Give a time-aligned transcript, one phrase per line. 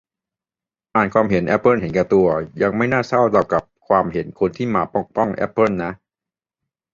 [0.95, 2.27] อ่านความเห็นแอปเปิลเห็นแก่ตัว
[2.61, 5.91] ยังไม่น่าเศร้าเท่ากับความเห็นคนที่มาปกป้องแอปเปิลนะ